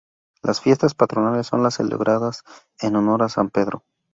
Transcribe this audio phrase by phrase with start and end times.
[0.41, 2.41] Las fiestas patronales son las celebradas
[2.79, 3.83] en honor de San Pedro.